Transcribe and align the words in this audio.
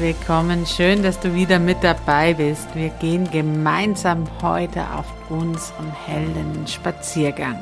Willkommen. 0.00 0.64
Schön, 0.66 1.02
dass 1.02 1.18
du 1.18 1.34
wieder 1.34 1.58
mit 1.58 1.82
dabei 1.82 2.34
bist. 2.34 2.68
Wir 2.74 2.88
gehen 2.88 3.28
gemeinsam 3.30 4.24
heute 4.40 4.82
auf 4.94 5.06
unseren 5.28 5.92
hellen 6.06 6.66
Spaziergang. 6.66 7.60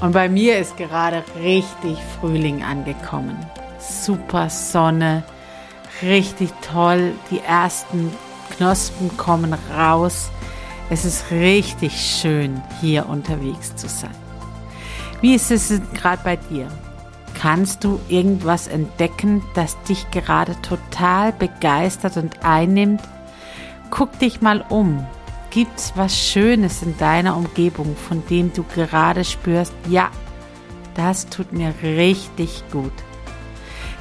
Und 0.00 0.12
bei 0.12 0.28
mir 0.28 0.58
ist 0.58 0.76
gerade 0.76 1.22
richtig 1.40 1.98
Frühling 2.18 2.62
angekommen. 2.64 3.36
Super 3.78 4.50
Sonne, 4.50 5.22
richtig 6.02 6.50
toll. 6.60 7.12
Die 7.30 7.40
ersten 7.40 8.12
Knospen 8.56 9.16
kommen 9.16 9.54
raus. 9.76 10.30
Es 10.90 11.04
ist 11.04 11.30
richtig 11.30 11.92
schön, 11.94 12.62
hier 12.80 13.08
unterwegs 13.08 13.76
zu 13.76 13.88
sein. 13.88 14.14
Wie 15.20 15.34
ist 15.34 15.50
es 15.50 15.80
gerade 15.94 16.22
bei 16.24 16.36
dir? 16.36 16.68
Kannst 17.44 17.84
du 17.84 18.00
irgendwas 18.08 18.68
entdecken, 18.68 19.42
das 19.52 19.76
dich 19.82 20.10
gerade 20.10 20.56
total 20.62 21.30
begeistert 21.30 22.16
und 22.16 22.42
einnimmt? 22.42 23.02
Guck 23.90 24.18
dich 24.18 24.40
mal 24.40 24.64
um. 24.70 25.06
Gibt's 25.50 25.92
was 25.94 26.18
Schönes 26.18 26.80
in 26.80 26.96
deiner 26.96 27.36
Umgebung, 27.36 27.96
von 27.96 28.26
dem 28.30 28.50
du 28.54 28.64
gerade 28.74 29.24
spürst, 29.24 29.74
ja, 29.90 30.10
das 30.94 31.26
tut 31.26 31.52
mir 31.52 31.74
richtig 31.82 32.64
gut. 32.72 32.94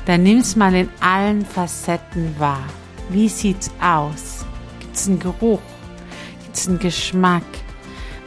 Dann 0.06 0.24
nimm's 0.24 0.56
mal 0.56 0.74
in 0.74 0.90
allen 1.02 1.46
Facetten 1.46 2.40
wahr. 2.40 2.64
Wie 3.10 3.28
sieht's 3.28 3.70
aus? 3.82 4.46
Gibt's 4.80 5.10
einen 5.10 5.20
Geruch? 5.20 5.60
Gibt's 6.46 6.70
einen 6.70 6.80
Geschmack? 6.80 7.44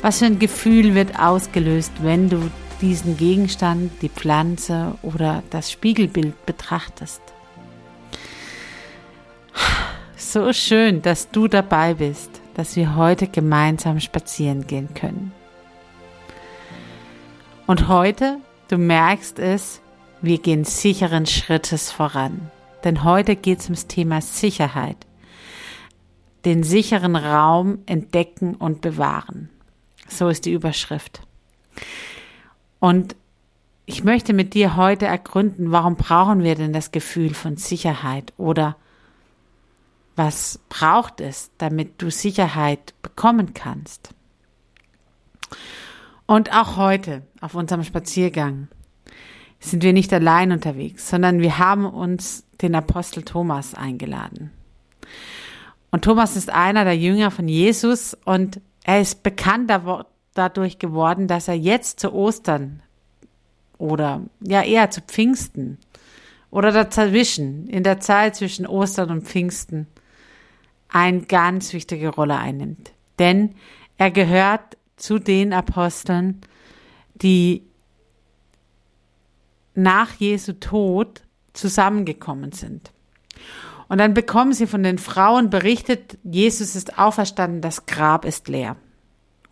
Was 0.02 0.18
für 0.18 0.26
ein 0.26 0.38
Gefühl 0.38 0.94
wird 0.94 1.18
ausgelöst, 1.18 1.92
wenn 2.02 2.28
du 2.28 2.50
diesen 2.80 3.16
Gegenstand, 3.16 3.90
die 4.02 4.08
Pflanze 4.08 4.96
oder 5.02 5.42
das 5.50 5.70
Spiegelbild 5.70 6.46
betrachtest. 6.46 7.20
So 10.16 10.52
schön, 10.52 11.02
dass 11.02 11.30
du 11.30 11.48
dabei 11.48 11.94
bist, 11.94 12.30
dass 12.54 12.76
wir 12.76 12.96
heute 12.96 13.26
gemeinsam 13.26 14.00
spazieren 14.00 14.66
gehen 14.66 14.92
können. 14.94 15.32
Und 17.66 17.88
heute, 17.88 18.38
du 18.68 18.78
merkst 18.78 19.38
es, 19.38 19.80
wir 20.22 20.38
gehen 20.38 20.64
sicheren 20.64 21.26
Schrittes 21.26 21.90
voran. 21.90 22.50
Denn 22.84 23.02
heute 23.04 23.36
geht 23.36 23.60
es 23.60 23.64
ums 23.66 23.86
Thema 23.86 24.20
Sicherheit. 24.20 24.96
Den 26.44 26.62
sicheren 26.62 27.16
Raum 27.16 27.78
entdecken 27.86 28.54
und 28.54 28.80
bewahren. 28.80 29.50
So 30.08 30.28
ist 30.28 30.46
die 30.46 30.52
Überschrift. 30.52 31.20
Und 32.86 33.16
ich 33.84 34.04
möchte 34.04 34.32
mit 34.32 34.54
dir 34.54 34.76
heute 34.76 35.06
ergründen, 35.06 35.72
warum 35.72 35.96
brauchen 35.96 36.44
wir 36.44 36.54
denn 36.54 36.72
das 36.72 36.92
Gefühl 36.92 37.34
von 37.34 37.56
Sicherheit 37.56 38.32
oder 38.36 38.76
was 40.14 40.60
braucht 40.68 41.20
es, 41.20 41.50
damit 41.58 42.00
du 42.00 42.12
Sicherheit 42.12 42.94
bekommen 43.02 43.54
kannst. 43.54 44.14
Und 46.26 46.56
auch 46.56 46.76
heute 46.76 47.22
auf 47.40 47.56
unserem 47.56 47.82
Spaziergang 47.82 48.68
sind 49.58 49.82
wir 49.82 49.92
nicht 49.92 50.12
allein 50.12 50.52
unterwegs, 50.52 51.10
sondern 51.10 51.40
wir 51.40 51.58
haben 51.58 51.86
uns 51.86 52.44
den 52.62 52.76
Apostel 52.76 53.24
Thomas 53.24 53.74
eingeladen. 53.74 54.52
Und 55.90 56.04
Thomas 56.04 56.36
ist 56.36 56.50
einer 56.50 56.84
der 56.84 56.96
Jünger 56.96 57.32
von 57.32 57.48
Jesus 57.48 58.16
und 58.24 58.60
er 58.84 59.00
ist 59.00 59.24
bekannt 59.24 59.72
dadurch 60.38 60.78
geworden, 60.78 61.28
dass 61.28 61.48
er 61.48 61.54
jetzt 61.54 62.00
zu 62.00 62.12
Ostern 62.12 62.82
oder 63.78 64.22
ja 64.40 64.62
eher 64.62 64.90
zu 64.90 65.00
Pfingsten 65.00 65.78
oder 66.50 66.72
dazwischen, 66.72 67.66
in 67.68 67.82
der 67.82 68.00
Zeit 68.00 68.36
zwischen 68.36 68.66
Ostern 68.66 69.10
und 69.10 69.26
Pfingsten, 69.26 69.86
eine 70.88 71.22
ganz 71.22 71.72
wichtige 71.72 72.08
Rolle 72.08 72.36
einnimmt. 72.36 72.92
Denn 73.18 73.54
er 73.98 74.10
gehört 74.10 74.76
zu 74.96 75.18
den 75.18 75.52
Aposteln, 75.52 76.40
die 77.14 77.62
nach 79.74 80.14
Jesu 80.14 80.54
Tod 80.54 81.22
zusammengekommen 81.52 82.52
sind. 82.52 82.92
Und 83.88 83.98
dann 83.98 84.14
bekommen 84.14 84.52
sie 84.52 84.66
von 84.66 84.82
den 84.82 84.98
Frauen 84.98 85.50
berichtet, 85.50 86.18
Jesus 86.24 86.74
ist 86.74 86.98
auferstanden, 86.98 87.60
das 87.60 87.86
Grab 87.86 88.24
ist 88.24 88.48
leer. 88.48 88.76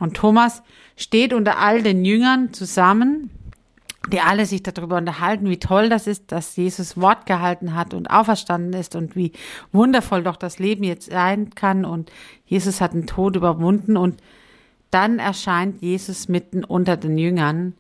Und 0.04 0.19
Thomas 0.19 0.62
steht 0.98 1.32
unter 1.32 1.59
all 1.59 1.82
den 1.82 2.04
Jüngern 2.04 2.53
zusammen, 2.53 3.31
die 4.12 4.20
alle 4.20 4.44
sich 4.44 4.62
darüber 4.62 4.98
unterhalten, 4.98 5.48
wie 5.48 5.59
toll 5.59 5.88
das 5.88 6.06
ist, 6.06 6.31
dass 6.31 6.56
Jesus 6.56 6.98
Wort 7.00 7.25
gehalten 7.25 7.75
hat 7.75 7.94
und 7.94 8.10
auferstanden 8.10 8.78
ist 8.78 8.97
und 8.97 9.16
wie 9.16 9.32
wundervoll 9.72 10.22
doch 10.22 10.37
das 10.37 10.59
Leben 10.59 10.84
jetzt 10.84 11.10
sein 11.10 11.54
kann 11.54 11.87
und 11.87 12.12
Jesus 12.44 12.82
hat 12.82 12.92
den 12.92 13.06
Tod 13.06 13.34
überwunden 13.34 13.97
und 13.97 14.20
dann 14.91 15.19
erscheint 15.19 15.81
Jesus 15.81 16.28
mitten 16.28 16.65
unter 16.65 16.98
den 16.98 17.16
Jüngern 17.16 17.72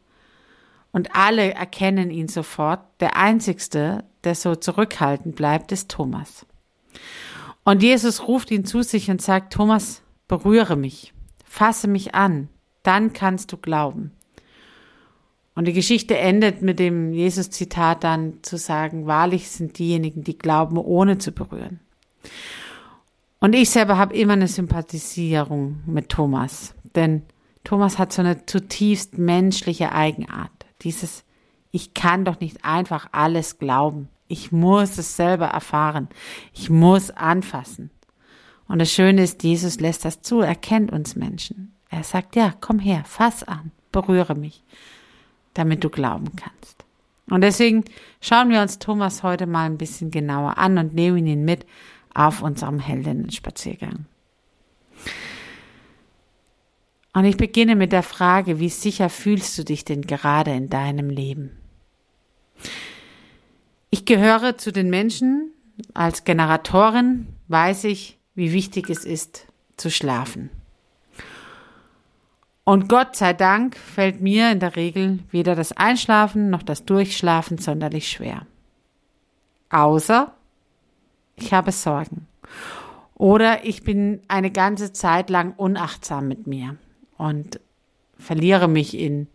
und 0.92 1.14
alle 1.14 1.52
erkennen 1.52 2.10
ihn 2.10 2.28
sofort. 2.28 2.80
Der 3.00 3.18
einzigste, 3.18 4.04
der 4.24 4.34
so 4.34 4.54
zurückhaltend 4.54 5.36
bleibt, 5.36 5.72
ist 5.72 5.90
Thomas. 5.90 6.46
Und 7.64 7.82
Jesus 7.82 8.26
ruft 8.26 8.50
ihn 8.50 8.64
zu 8.64 8.80
sich 8.80 9.10
und 9.10 9.20
sagt, 9.20 9.52
Thomas, 9.52 10.00
berühre 10.26 10.76
mich 10.76 11.13
fasse 11.54 11.86
mich 11.86 12.16
an, 12.16 12.48
dann 12.82 13.12
kannst 13.12 13.52
du 13.52 13.56
glauben. 13.56 14.10
Und 15.54 15.66
die 15.68 15.72
Geschichte 15.72 16.18
endet 16.18 16.62
mit 16.62 16.80
dem 16.80 17.12
Jesus-Zitat 17.12 18.02
dann 18.02 18.42
zu 18.42 18.58
sagen, 18.58 19.06
wahrlich 19.06 19.48
sind 19.48 19.78
diejenigen, 19.78 20.24
die 20.24 20.36
glauben, 20.36 20.76
ohne 20.78 21.18
zu 21.18 21.30
berühren. 21.30 21.78
Und 23.38 23.52
ich 23.54 23.70
selber 23.70 23.98
habe 23.98 24.16
immer 24.16 24.32
eine 24.32 24.48
Sympathisierung 24.48 25.78
mit 25.86 26.08
Thomas, 26.08 26.74
denn 26.96 27.22
Thomas 27.62 27.98
hat 27.98 28.12
so 28.12 28.22
eine 28.22 28.46
zutiefst 28.46 29.16
menschliche 29.16 29.92
Eigenart. 29.92 30.50
Dieses, 30.82 31.22
ich 31.70 31.94
kann 31.94 32.24
doch 32.24 32.40
nicht 32.40 32.64
einfach 32.64 33.10
alles 33.12 33.58
glauben. 33.58 34.08
Ich 34.26 34.50
muss 34.50 34.98
es 34.98 35.14
selber 35.14 35.46
erfahren. 35.46 36.08
Ich 36.52 36.68
muss 36.68 37.12
anfassen. 37.12 37.90
Und 38.68 38.78
das 38.78 38.90
Schöne 38.92 39.22
ist, 39.22 39.42
Jesus 39.42 39.80
lässt 39.80 40.04
das 40.04 40.22
zu, 40.22 40.40
er 40.40 40.54
kennt 40.54 40.90
uns 40.92 41.16
Menschen. 41.16 41.72
Er 41.90 42.02
sagt, 42.02 42.34
ja, 42.36 42.54
komm 42.60 42.78
her, 42.78 43.04
fass 43.06 43.44
an, 43.44 43.70
berühre 43.92 44.34
mich, 44.34 44.62
damit 45.52 45.84
du 45.84 45.90
glauben 45.90 46.34
kannst. 46.36 46.84
Und 47.30 47.40
deswegen 47.40 47.84
schauen 48.20 48.50
wir 48.50 48.60
uns 48.60 48.78
Thomas 48.78 49.22
heute 49.22 49.46
mal 49.46 49.66
ein 49.66 49.78
bisschen 49.78 50.10
genauer 50.10 50.58
an 50.58 50.78
und 50.78 50.94
nehmen 50.94 51.26
ihn 51.26 51.44
mit 51.44 51.66
auf 52.12 52.42
unserem 52.42 52.78
Heldinnen-Spaziergang. 52.80 54.06
Und 57.12 57.24
ich 57.24 57.36
beginne 57.36 57.76
mit 57.76 57.92
der 57.92 58.02
Frage, 58.02 58.58
wie 58.58 58.68
sicher 58.68 59.08
fühlst 59.08 59.56
du 59.56 59.64
dich 59.64 59.84
denn 59.84 60.02
gerade 60.02 60.50
in 60.52 60.68
deinem 60.68 61.10
Leben? 61.10 61.56
Ich 63.90 64.04
gehöre 64.04 64.58
zu 64.58 64.72
den 64.72 64.90
Menschen, 64.90 65.52
als 65.94 66.24
Generatorin 66.24 67.28
weiß 67.46 67.84
ich, 67.84 68.18
wie 68.34 68.52
wichtig 68.52 68.90
es 68.90 69.04
ist 69.04 69.46
zu 69.76 69.90
schlafen. 69.90 70.50
Und 72.64 72.88
Gott 72.88 73.14
sei 73.14 73.34
Dank 73.34 73.76
fällt 73.76 74.20
mir 74.22 74.50
in 74.50 74.58
der 74.58 74.74
Regel 74.74 75.18
weder 75.30 75.54
das 75.54 75.72
Einschlafen 75.72 76.48
noch 76.48 76.62
das 76.62 76.84
Durchschlafen 76.84 77.58
sonderlich 77.58 78.08
schwer. 78.10 78.46
Außer 79.68 80.32
ich 81.36 81.52
habe 81.52 81.72
Sorgen. 81.72 82.26
Oder 83.14 83.64
ich 83.64 83.82
bin 83.82 84.22
eine 84.28 84.50
ganze 84.50 84.92
Zeit 84.92 85.30
lang 85.30 85.52
unachtsam 85.56 86.26
mit 86.26 86.46
mir 86.46 86.76
und 87.16 87.60
verliere 88.18 88.68
mich 88.68 88.96
in 88.96 89.28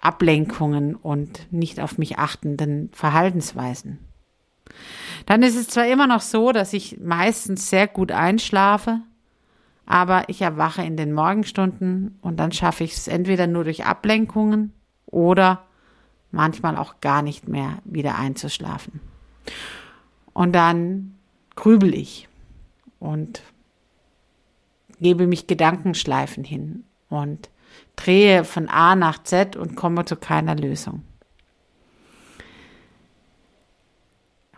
Ablenkungen 0.00 0.94
und 0.94 1.52
nicht 1.52 1.80
auf 1.80 1.98
mich 1.98 2.18
achtenden 2.18 2.90
Verhaltensweisen. 2.92 3.98
Dann 5.26 5.42
ist 5.42 5.56
es 5.56 5.68
zwar 5.68 5.86
immer 5.86 6.06
noch 6.06 6.20
so, 6.20 6.52
dass 6.52 6.72
ich 6.72 6.98
meistens 7.00 7.70
sehr 7.70 7.86
gut 7.86 8.12
einschlafe, 8.12 9.00
aber 9.86 10.28
ich 10.28 10.42
erwache 10.42 10.82
in 10.82 10.96
den 10.96 11.12
Morgenstunden 11.12 12.18
und 12.20 12.38
dann 12.38 12.52
schaffe 12.52 12.84
ich 12.84 12.92
es 12.92 13.08
entweder 13.08 13.46
nur 13.46 13.64
durch 13.64 13.84
Ablenkungen 13.84 14.72
oder 15.06 15.64
manchmal 16.30 16.76
auch 16.76 17.00
gar 17.00 17.22
nicht 17.22 17.48
mehr 17.48 17.78
wieder 17.84 18.16
einzuschlafen. 18.16 19.00
Und 20.32 20.52
dann 20.52 21.16
grübel 21.56 21.94
ich 21.94 22.28
und 22.98 23.42
gebe 25.00 25.26
mich 25.26 25.46
Gedankenschleifen 25.46 26.44
hin 26.44 26.84
und 27.08 27.50
drehe 27.96 28.44
von 28.44 28.68
A 28.68 28.94
nach 28.94 29.22
Z 29.22 29.56
und 29.56 29.74
komme 29.74 30.04
zu 30.04 30.16
keiner 30.16 30.54
Lösung. 30.54 31.02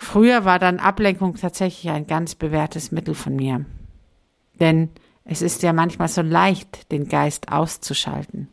Früher 0.03 0.45
war 0.45 0.59
dann 0.59 0.81
Ablenkung 0.81 1.37
tatsächlich 1.37 1.91
ein 1.91 2.09
ganz 2.09 2.35
bewährtes 2.35 2.91
Mittel 2.91 3.15
von 3.15 3.37
mir. 3.37 3.65
Denn 4.59 4.91
es 5.25 5.43
ist 5.43 5.63
ja 5.63 5.73
manchmal 5.73 6.09
so 6.09 6.23
leicht, 6.23 6.91
den 6.91 7.09
Geist 7.09 7.53
auszuschalten. 7.53 8.49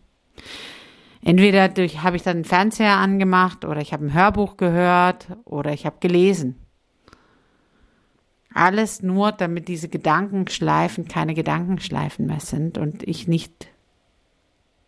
Entweder 1.24 1.64
habe 1.64 2.16
ich 2.16 2.22
dann 2.22 2.38
den 2.38 2.46
Fernseher 2.46 2.98
angemacht 2.98 3.66
oder 3.66 3.82
ich 3.82 3.94
habe 3.94 4.06
ein 4.06 4.14
Hörbuch 4.14 4.58
gehört 4.58 5.28
oder 5.44 5.74
ich 5.74 5.88
habe 5.88 5.98
gelesen. 6.00 6.56
Alles 8.54 9.02
nur, 9.02 9.32
damit 9.32 9.68
diese 9.68 9.90
Gedankenschleifen 9.90 11.08
keine 11.08 11.34
Gedankenschleifen 11.34 12.28
mehr 12.28 12.42
sind 12.42 12.78
und 12.78 13.02
ich 13.08 13.28
nicht 13.28 13.70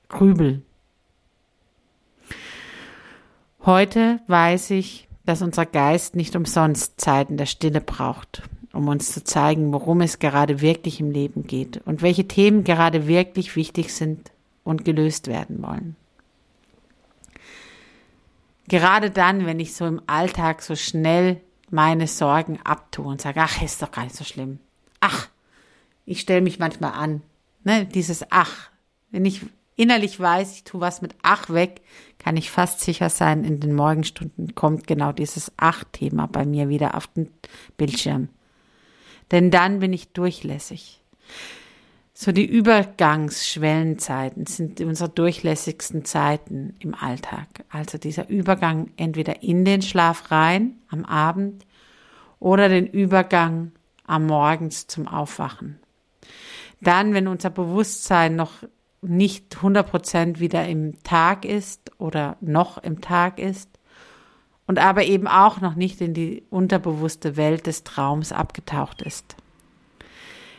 grübel. 0.09 0.61
Heute 3.65 4.19
weiß 4.27 4.69
ich, 4.69 5.07
dass 5.25 5.41
unser 5.41 5.65
Geist 5.65 6.15
nicht 6.15 6.35
umsonst 6.35 6.99
Zeiten 6.99 7.37
der 7.37 7.45
Stille 7.45 7.81
braucht 7.81 8.43
um 8.73 8.87
uns 8.87 9.11
zu 9.11 9.23
zeigen, 9.23 9.73
worum 9.73 10.01
es 10.01 10.19
gerade 10.19 10.61
wirklich 10.61 10.99
im 10.99 11.11
Leben 11.11 11.45
geht 11.45 11.81
und 11.85 12.01
welche 12.01 12.27
Themen 12.27 12.63
gerade 12.63 13.07
wirklich 13.07 13.55
wichtig 13.55 13.93
sind 13.93 14.31
und 14.63 14.85
gelöst 14.85 15.27
werden 15.27 15.61
wollen. 15.61 15.95
Gerade 18.67 19.11
dann, 19.11 19.45
wenn 19.45 19.59
ich 19.59 19.73
so 19.73 19.85
im 19.85 20.01
Alltag 20.07 20.61
so 20.61 20.75
schnell 20.75 21.41
meine 21.69 22.07
Sorgen 22.07 22.59
abtue 22.63 23.05
und 23.05 23.21
sage, 23.21 23.41
ach, 23.41 23.61
ist 23.61 23.81
doch 23.81 23.91
gar 23.91 24.03
nicht 24.03 24.15
so 24.15 24.23
schlimm. 24.23 24.59
Ach, 25.01 25.27
ich 26.05 26.21
stelle 26.21 26.41
mich 26.41 26.59
manchmal 26.59 26.93
an. 26.93 27.21
Ne, 27.63 27.85
dieses 27.85 28.25
Ach. 28.29 28.69
Wenn 29.11 29.25
ich 29.25 29.41
innerlich 29.81 30.19
weiß, 30.19 30.53
ich 30.53 30.63
tue 30.63 30.81
was 30.81 31.01
mit 31.01 31.15
Ach 31.21 31.49
weg, 31.49 31.81
kann 32.19 32.37
ich 32.37 32.51
fast 32.51 32.81
sicher 32.81 33.09
sein, 33.09 33.43
in 33.43 33.59
den 33.59 33.73
Morgenstunden 33.73 34.55
kommt 34.55 34.87
genau 34.87 35.11
dieses 35.11 35.51
Ach-Thema 35.57 36.27
bei 36.27 36.45
mir 36.45 36.69
wieder 36.69 36.95
auf 36.95 37.07
den 37.07 37.29
Bildschirm 37.77 38.29
denn 39.31 39.49
dann 39.49 39.79
bin 39.79 39.93
ich 39.93 40.11
durchlässig. 40.11 41.01
So 42.13 42.31
die 42.31 42.45
Übergangsschwellenzeiten 42.45 44.45
sind 44.45 44.79
unsere 44.81 45.09
durchlässigsten 45.09 46.05
Zeiten 46.05 46.75
im 46.79 46.93
Alltag. 46.93 47.47
Also 47.69 47.97
dieser 47.97 48.29
Übergang 48.29 48.91
entweder 48.97 49.41
in 49.41 49.65
den 49.65 49.81
Schlaf 49.81 50.29
rein 50.29 50.75
am 50.89 51.05
Abend 51.05 51.65
oder 52.39 52.69
den 52.69 52.85
Übergang 52.85 53.71
am 54.05 54.27
Morgens 54.27 54.85
zum 54.87 55.07
Aufwachen. 55.07 55.79
Dann, 56.81 57.13
wenn 57.13 57.27
unser 57.27 57.49
Bewusstsein 57.49 58.35
noch 58.35 58.51
nicht 59.01 59.57
100% 59.57 60.39
wieder 60.39 60.67
im 60.67 61.01
Tag 61.03 61.45
ist 61.45 61.91
oder 61.97 62.37
noch 62.39 62.77
im 62.77 63.01
Tag 63.01 63.39
ist 63.39 63.69
und 64.67 64.79
aber 64.79 65.03
eben 65.03 65.27
auch 65.27 65.59
noch 65.59 65.75
nicht 65.75 66.01
in 66.01 66.13
die 66.13 66.43
unterbewusste 66.49 67.35
Welt 67.35 67.67
des 67.67 67.83
Traums 67.83 68.31
abgetaucht 68.31 69.01
ist. 69.01 69.35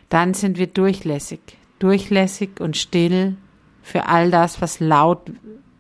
Dann 0.09 0.35
sind 0.35 0.59
wir 0.59 0.67
durchlässig, 0.67 1.41
durchlässig 1.79 2.61
und 2.61 2.77
still 2.77 3.37
für 3.83 4.07
all 4.07 4.31
das, 4.31 4.61
was 4.61 4.81
laut 4.81 5.31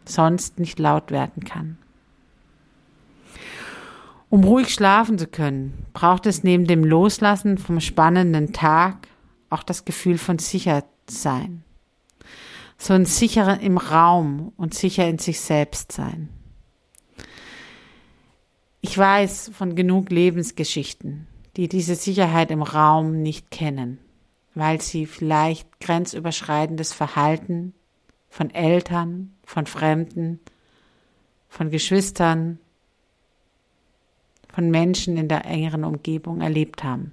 sonst 0.04 0.58
nicht 0.58 0.78
laut 0.78 1.10
werden 1.10 1.44
kann. 1.44 1.78
Um 4.30 4.44
ruhig 4.44 4.72
schlafen 4.72 5.18
zu 5.18 5.26
können, 5.26 5.86
braucht 5.92 6.24
es 6.24 6.42
neben 6.42 6.66
dem 6.66 6.84
Loslassen 6.84 7.58
vom 7.58 7.80
spannenden 7.80 8.54
Tag 8.54 9.08
auch 9.50 9.62
das 9.62 9.84
Gefühl 9.84 10.16
von 10.16 10.38
Sichersein. 10.38 11.64
So 12.82 12.94
ein 12.94 13.06
sicherer 13.06 13.60
im 13.60 13.78
Raum 13.78 14.52
und 14.56 14.74
sicher 14.74 15.06
in 15.06 15.18
sich 15.18 15.38
selbst 15.38 15.92
sein. 15.92 16.30
Ich 18.80 18.98
weiß 18.98 19.52
von 19.54 19.76
genug 19.76 20.10
Lebensgeschichten, 20.10 21.28
die 21.56 21.68
diese 21.68 21.94
Sicherheit 21.94 22.50
im 22.50 22.60
Raum 22.60 23.22
nicht 23.22 23.52
kennen, 23.52 23.98
weil 24.56 24.80
sie 24.80 25.06
vielleicht 25.06 25.78
grenzüberschreitendes 25.78 26.92
Verhalten 26.92 27.72
von 28.28 28.50
Eltern, 28.50 29.32
von 29.44 29.66
Fremden, 29.66 30.40
von 31.48 31.70
Geschwistern, 31.70 32.58
von 34.52 34.72
Menschen 34.72 35.16
in 35.16 35.28
der 35.28 35.44
engeren 35.44 35.84
Umgebung 35.84 36.40
erlebt 36.40 36.82
haben. 36.82 37.12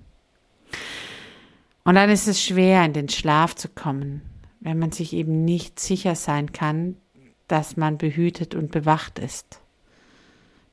Und 1.83 1.94
dann 1.94 2.10
ist 2.10 2.27
es 2.27 2.44
schwer, 2.44 2.83
in 2.86 2.94
den 2.94 3.10
Schlaf 3.10 3.54
zu 3.54 3.69
kommen, 3.69 4.24
wenn 4.59 4.79
man 4.79 4.91
sich 4.91 5.13
eben 5.13 5.45
nicht 5.45 5.79
sicher 5.79 6.15
sein 6.15 6.51
kann, 6.51 6.97
dass 7.47 7.77
man 7.77 7.97
behütet 7.97 8.56
und 8.56 8.71
bewacht 8.71 9.19
ist 9.19 9.61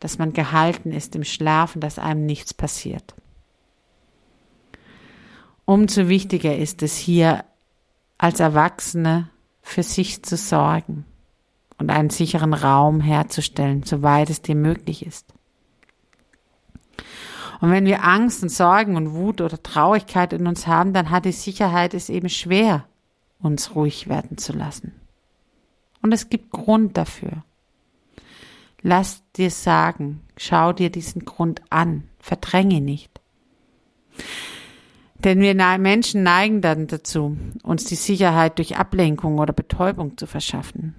dass 0.01 0.19
man 0.19 0.33
gehalten 0.33 0.93
ist 0.93 1.17
im 1.17 1.25
Schlafen, 1.25 1.81
dass 1.81 1.99
einem 1.99 2.27
nichts 2.27 2.55
passiert. 2.55 3.15
Umso 5.65 6.09
wichtiger 6.09 6.57
ist 6.57 6.83
es 6.83 6.97
hier 6.97 7.45
als 8.19 8.41
Erwachsene 8.41 9.31
für 9.63 9.83
sich 9.83 10.23
zu 10.23 10.37
sorgen 10.37 11.05
und 11.79 11.91
einen 11.91 12.11
sicheren 12.11 12.55
Raum 12.55 13.01
herzustellen, 13.01 13.83
soweit 13.83 14.31
es 14.31 14.43
dir 14.43 14.55
möglich 14.55 15.05
ist. 15.05 15.35
Und 17.61 17.71
wenn 17.71 17.87
wir 17.87 18.05
Angst 18.05 18.43
und 18.43 18.51
Sorgen 18.51 18.97
und 18.97 19.15
Wut 19.15 19.41
oder 19.41 19.61
Traurigkeit 19.63 20.35
in 20.35 20.47
uns 20.47 20.67
haben, 20.67 20.93
dann 20.93 21.11
hat 21.11 21.25
die 21.25 21.33
Sicherheit 21.33 21.95
es 21.95 22.11
eben 22.11 22.29
schwer, 22.29 22.87
uns 23.41 23.75
ruhig 23.75 24.09
werden 24.09 24.39
zu 24.39 24.53
lassen. 24.53 24.93
Und 26.03 26.13
es 26.13 26.29
gibt 26.29 26.51
Grund 26.51 26.97
dafür. 26.97 27.45
Lass 28.83 29.23
dir 29.33 29.51
sagen, 29.51 30.23
schau 30.37 30.73
dir 30.73 30.91
diesen 30.91 31.25
Grund 31.25 31.63
an, 31.71 32.05
verdränge 32.19 32.81
nicht. 32.81 33.21
Denn 35.19 35.41
wir 35.41 35.55
Menschen 35.79 36.23
neigen 36.23 36.61
dann 36.61 36.87
dazu, 36.87 37.37
uns 37.63 37.85
die 37.85 37.97
Sicherheit 37.97 38.59
durch 38.59 38.77
Ablenkung 38.77 39.39
oder 39.39 39.53
Betäubung 39.53 40.17
zu 40.17 40.27
verschaffen. 40.27 40.95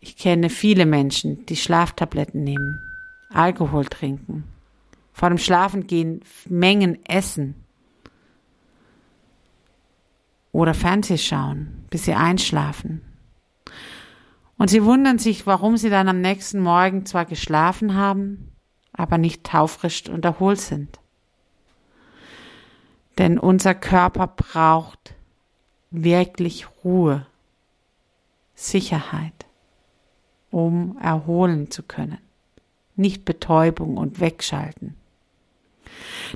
Ich 0.00 0.16
kenne 0.16 0.48
viele 0.48 0.86
Menschen, 0.86 1.44
die 1.46 1.56
Schlaftabletten 1.56 2.42
nehmen, 2.42 2.80
Alkohol 3.30 3.84
trinken, 3.84 4.44
vor 5.12 5.28
dem 5.28 5.38
Schlafengehen 5.38 6.22
Mengen 6.48 7.04
essen 7.04 7.54
oder 10.58 10.74
Fernseh 10.74 11.18
schauen, 11.18 11.84
bis 11.88 12.04
sie 12.04 12.14
einschlafen 12.14 13.00
und 14.58 14.68
sie 14.68 14.84
wundern 14.84 15.18
sich, 15.18 15.46
warum 15.46 15.76
sie 15.76 15.88
dann 15.88 16.08
am 16.08 16.20
nächsten 16.20 16.58
Morgen 16.58 17.06
zwar 17.06 17.24
geschlafen 17.24 17.94
haben, 17.94 18.50
aber 18.92 19.16
nicht 19.16 19.44
taufrisch 19.44 20.08
und 20.08 20.24
erholt 20.24 20.60
sind. 20.60 20.98
Denn 23.18 23.38
unser 23.38 23.74
Körper 23.74 24.26
braucht 24.26 25.14
wirklich 25.92 26.66
Ruhe, 26.82 27.24
Sicherheit, 28.56 29.46
um 30.50 30.98
erholen 31.00 31.70
zu 31.70 31.84
können, 31.84 32.18
nicht 32.96 33.24
Betäubung 33.24 33.96
und 33.96 34.18
Wegschalten. 34.18 34.96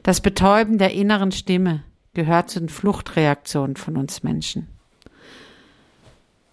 Das 0.05 0.21
Betäuben 0.21 0.79
der 0.79 0.93
inneren 0.93 1.33
Stimme 1.33 1.83
gehört 2.14 2.50
zu 2.50 2.61
den 2.61 2.69
Fluchtreaktionen 2.69 3.76
von 3.76 3.97
uns 3.97 4.23
Menschen. 4.23 4.69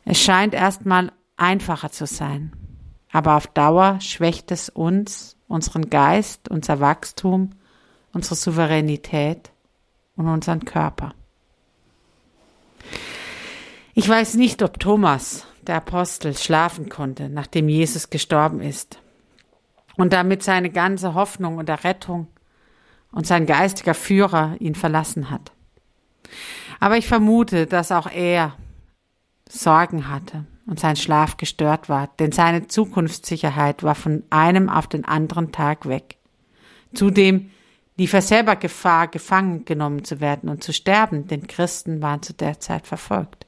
Es 0.05 0.21
scheint 0.21 0.53
erstmal 0.53 1.11
einfacher 1.37 1.91
zu 1.91 2.05
sein. 2.05 2.53
Aber 3.11 3.35
auf 3.35 3.47
Dauer 3.47 3.99
schwächt 4.01 4.51
es 4.51 4.69
uns, 4.69 5.35
unseren 5.47 5.89
Geist, 5.89 6.49
unser 6.49 6.79
Wachstum, 6.79 7.51
unsere 8.13 8.35
Souveränität 8.35 9.51
und 10.15 10.27
unseren 10.27 10.63
Körper. 10.65 11.13
Ich 13.95 14.07
weiß 14.07 14.35
nicht, 14.35 14.61
ob 14.61 14.79
Thomas, 14.79 15.45
der 15.63 15.77
Apostel, 15.77 16.37
schlafen 16.37 16.89
konnte, 16.89 17.29
nachdem 17.29 17.67
Jesus 17.67 18.09
gestorben 18.09 18.61
ist 18.61 18.99
und 19.97 20.13
damit 20.13 20.43
seine 20.43 20.69
ganze 20.69 21.15
Hoffnung 21.15 21.57
und 21.57 21.67
Errettung 21.67 22.27
und 23.11 23.27
sein 23.27 23.45
geistiger 23.45 23.93
Führer 23.93 24.55
ihn 24.59 24.75
verlassen 24.75 25.29
hat. 25.29 25.51
Aber 26.79 26.97
ich 26.97 27.07
vermute, 27.07 27.65
dass 27.65 27.91
auch 27.91 28.09
er 28.09 28.55
Sorgen 29.49 30.07
hatte 30.07 30.45
und 30.65 30.79
sein 30.79 30.95
Schlaf 30.95 31.37
gestört 31.37 31.89
war, 31.89 32.07
denn 32.19 32.31
seine 32.31 32.67
Zukunftssicherheit 32.67 33.83
war 33.83 33.95
von 33.95 34.23
einem 34.29 34.69
auf 34.69 34.87
den 34.87 35.05
anderen 35.05 35.51
Tag 35.51 35.87
weg. 35.87 36.17
Zudem 36.93 37.49
lief 37.97 38.13
er 38.13 38.21
selber 38.21 38.55
Gefahr, 38.55 39.07
gefangen 39.07 39.65
genommen 39.65 40.03
zu 40.03 40.21
werden 40.21 40.49
und 40.49 40.63
zu 40.63 40.71
sterben, 40.71 41.27
denn 41.27 41.47
Christen 41.47 42.01
waren 42.01 42.21
zu 42.21 42.33
der 42.33 42.59
Zeit 42.59 42.87
verfolgt. 42.87 43.45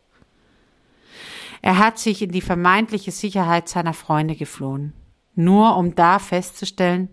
Er 1.62 1.78
hat 1.78 2.00
sich 2.00 2.22
in 2.22 2.32
die 2.32 2.42
vermeintliche 2.42 3.12
Sicherheit 3.12 3.70
seiner 3.70 3.94
Freunde 3.94 4.36
geflohen, 4.36 4.94
nur 5.36 5.78
um 5.78 5.96
da 5.96 6.18
festzustellen, 6.18 7.10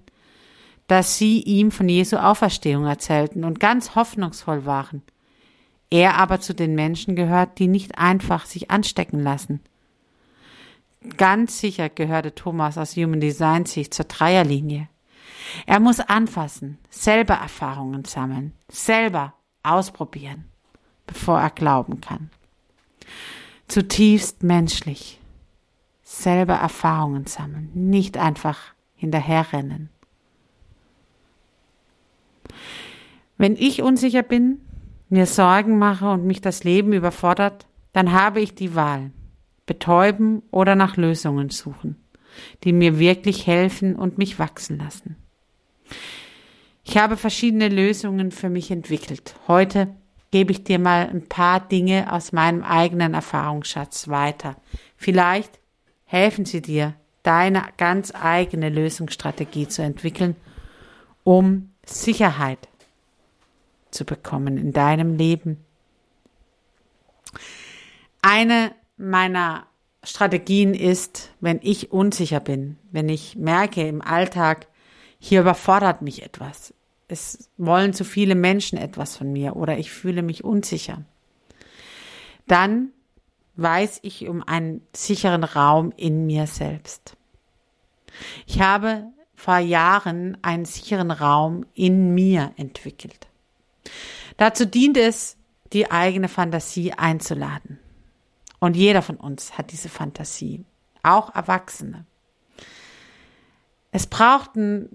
dass 0.88 1.18
sie 1.18 1.42
ihm 1.42 1.70
von 1.70 1.88
Jesu 1.88 2.16
Auferstehung 2.16 2.86
erzählten 2.86 3.44
und 3.44 3.60
ganz 3.60 3.94
hoffnungsvoll 3.94 4.64
waren. 4.66 5.02
Er 5.90 6.16
aber 6.16 6.40
zu 6.40 6.54
den 6.54 6.74
Menschen 6.74 7.14
gehört, 7.14 7.58
die 7.58 7.68
nicht 7.68 7.98
einfach 7.98 8.46
sich 8.46 8.70
anstecken 8.70 9.20
lassen. 9.20 9.60
Ganz 11.16 11.60
sicher 11.60 11.88
gehörte 11.88 12.34
Thomas 12.34 12.76
aus 12.76 12.96
Human 12.96 13.20
Design 13.20 13.66
sich 13.66 13.90
zur 13.90 14.06
Dreierlinie. 14.06 14.88
Er 15.66 15.78
muss 15.78 16.00
anfassen, 16.00 16.78
selber 16.90 17.34
Erfahrungen 17.34 18.04
sammeln, 18.04 18.52
selber 18.68 19.34
ausprobieren, 19.62 20.46
bevor 21.06 21.40
er 21.40 21.50
glauben 21.50 22.00
kann. 22.00 22.30
Zutiefst 23.68 24.42
menschlich, 24.42 25.20
selber 26.02 26.54
Erfahrungen 26.54 27.26
sammeln, 27.26 27.70
nicht 27.74 28.16
einfach 28.16 28.58
hinterherrennen. 28.96 29.90
Wenn 33.36 33.56
ich 33.56 33.82
unsicher 33.82 34.22
bin, 34.22 34.60
mir 35.08 35.26
Sorgen 35.26 35.78
mache 35.78 36.10
und 36.10 36.26
mich 36.26 36.40
das 36.40 36.64
Leben 36.64 36.92
überfordert, 36.92 37.66
dann 37.92 38.12
habe 38.12 38.40
ich 38.40 38.54
die 38.54 38.74
Wahl, 38.74 39.10
betäuben 39.66 40.42
oder 40.50 40.74
nach 40.74 40.96
Lösungen 40.96 41.50
suchen, 41.50 41.96
die 42.64 42.72
mir 42.72 42.98
wirklich 42.98 43.46
helfen 43.46 43.96
und 43.96 44.18
mich 44.18 44.38
wachsen 44.38 44.78
lassen. 44.78 45.16
Ich 46.84 46.96
habe 46.96 47.16
verschiedene 47.16 47.68
Lösungen 47.68 48.30
für 48.30 48.48
mich 48.48 48.70
entwickelt. 48.70 49.34
Heute 49.46 49.88
gebe 50.30 50.52
ich 50.52 50.64
dir 50.64 50.78
mal 50.78 51.08
ein 51.08 51.26
paar 51.26 51.60
Dinge 51.60 52.12
aus 52.12 52.32
meinem 52.32 52.62
eigenen 52.62 53.14
Erfahrungsschatz 53.14 54.08
weiter. 54.08 54.56
Vielleicht 54.96 55.58
helfen 56.04 56.44
sie 56.44 56.62
dir, 56.62 56.94
deine 57.22 57.64
ganz 57.76 58.12
eigene 58.14 58.70
Lösungsstrategie 58.70 59.68
zu 59.68 59.82
entwickeln, 59.82 60.34
um 61.24 61.70
Sicherheit 61.88 62.68
zu 63.90 64.04
bekommen 64.04 64.58
in 64.58 64.72
deinem 64.72 65.16
Leben. 65.16 65.64
Eine 68.22 68.72
meiner 68.96 69.66
Strategien 70.02 70.74
ist, 70.74 71.30
wenn 71.40 71.60
ich 71.62 71.92
unsicher 71.92 72.40
bin, 72.40 72.78
wenn 72.90 73.08
ich 73.08 73.36
merke 73.36 73.86
im 73.86 74.02
Alltag, 74.02 74.66
hier 75.18 75.40
überfordert 75.40 76.02
mich 76.02 76.22
etwas. 76.22 76.72
Es 77.08 77.50
wollen 77.56 77.94
zu 77.94 78.04
viele 78.04 78.34
Menschen 78.34 78.78
etwas 78.78 79.16
von 79.16 79.32
mir 79.32 79.56
oder 79.56 79.78
ich 79.78 79.90
fühle 79.90 80.22
mich 80.22 80.44
unsicher. 80.44 81.04
Dann 82.46 82.92
weiß 83.56 84.00
ich 84.02 84.28
um 84.28 84.42
einen 84.42 84.86
sicheren 84.94 85.42
Raum 85.42 85.92
in 85.96 86.26
mir 86.26 86.46
selbst. 86.46 87.16
Ich 88.46 88.60
habe 88.60 89.04
vor 89.38 89.58
Jahren 89.58 90.36
einen 90.42 90.64
sicheren 90.64 91.12
Raum 91.12 91.64
in 91.72 92.12
mir 92.12 92.52
entwickelt. 92.56 93.28
Dazu 94.36 94.66
dient 94.66 94.96
es, 94.96 95.36
die 95.72 95.92
eigene 95.92 96.26
Fantasie 96.26 96.92
einzuladen. 96.92 97.78
Und 98.58 98.74
jeder 98.74 99.00
von 99.00 99.16
uns 99.16 99.56
hat 99.56 99.70
diese 99.70 99.88
Fantasie, 99.88 100.64
auch 101.04 101.32
Erwachsene. 101.36 102.04
Es 103.92 104.08
braucht 104.08 104.56
eine 104.56 104.88